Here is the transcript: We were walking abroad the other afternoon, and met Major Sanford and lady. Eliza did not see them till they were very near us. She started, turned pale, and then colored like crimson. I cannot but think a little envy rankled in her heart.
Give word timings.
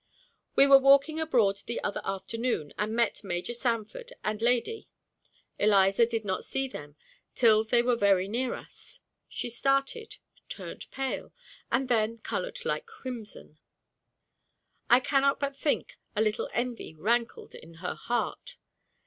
We 0.55 0.65
were 0.65 0.79
walking 0.79 1.19
abroad 1.19 1.59
the 1.67 1.79
other 1.83 2.01
afternoon, 2.03 2.73
and 2.75 2.95
met 2.95 3.23
Major 3.23 3.53
Sanford 3.53 4.11
and 4.23 4.41
lady. 4.41 4.87
Eliza 5.59 6.07
did 6.07 6.25
not 6.25 6.43
see 6.43 6.67
them 6.67 6.95
till 7.35 7.63
they 7.63 7.83
were 7.83 7.95
very 7.95 8.27
near 8.27 8.55
us. 8.55 9.01
She 9.29 9.47
started, 9.47 10.15
turned 10.49 10.89
pale, 10.89 11.31
and 11.71 11.87
then 11.87 12.17
colored 12.17 12.65
like 12.65 12.87
crimson. 12.87 13.59
I 14.89 15.01
cannot 15.01 15.39
but 15.39 15.55
think 15.55 15.97
a 16.15 16.21
little 16.23 16.49
envy 16.51 16.95
rankled 16.95 17.53
in 17.53 17.75
her 17.75 17.93
heart. 17.93 18.57